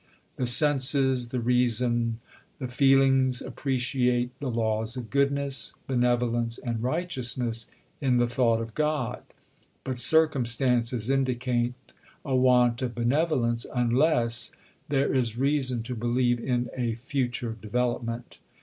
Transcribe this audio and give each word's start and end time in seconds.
The 0.35 0.47
senses, 0.47 1.27
the 1.29 1.39
reason, 1.39 2.19
the 2.57 2.67
feelings 2.67 3.39
appreciate 3.39 4.31
the 4.39 4.49
laws 4.49 4.97
of 4.97 5.11
goodness, 5.11 5.75
benevolence, 5.85 6.57
and 6.57 6.81
righteousness 6.81 7.69
in 8.01 8.17
the 8.17 8.25
Thought 8.25 8.61
of 8.61 8.73
God; 8.73 9.21
but 9.83 9.99
Circumstances 9.99 11.11
indicate 11.11 11.75
a 12.25 12.35
want 12.35 12.81
of 12.81 12.95
benevolence 12.95 13.67
unless 13.75 14.53
there 14.89 15.13
is 15.13 15.37
reason 15.37 15.83
to 15.83 15.93
believe 15.93 16.39
in 16.39 16.71
a 16.75 16.95
future 16.95 17.55
development. 17.61 18.39